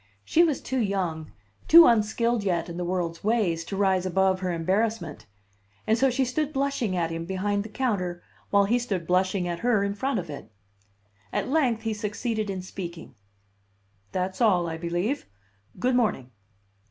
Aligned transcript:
She 0.25 0.43
was 0.43 0.61
too 0.61 0.79
young, 0.79 1.31
too 1.67 1.85
unskilled 1.85 2.43
yet 2.43 2.69
in 2.69 2.77
the 2.77 2.83
world's 2.83 3.23
ways, 3.23 3.63
to 3.65 3.77
rise 3.77 4.03
above 4.03 4.39
her 4.39 4.51
embarrassment; 4.51 5.27
and 5.85 5.95
so 5.95 6.09
she 6.09 6.25
stood 6.25 6.51
blushing 6.51 6.95
at 6.95 7.11
him 7.11 7.23
behind 7.23 7.61
the 7.61 7.69
counter, 7.69 8.23
while 8.49 8.65
he 8.65 8.79
stood 8.79 9.05
blushing 9.05 9.47
at 9.47 9.59
her 9.59 9.83
in 9.83 9.93
front 9.93 10.17
of 10.17 10.27
it. 10.27 10.51
At 11.31 11.49
length 11.49 11.83
he 11.83 11.93
succeeded 11.93 12.49
in 12.49 12.63
speaking. 12.63 13.13
"That's 14.11 14.41
all, 14.41 14.67
I 14.67 14.75
believe. 14.79 15.27
Good 15.79 15.95
morning." 15.95 16.31